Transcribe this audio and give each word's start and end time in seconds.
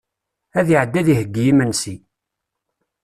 Ad 0.59 0.67
iɛeddi 0.75 0.97
ad 0.99 1.07
iheyyi 1.13 1.43
imensi. 1.51 1.95